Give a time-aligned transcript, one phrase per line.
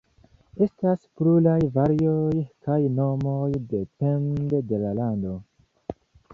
[0.67, 2.33] Estas pluraj varioj
[2.69, 3.45] kaj nomoj,
[3.77, 5.39] depende de la lando.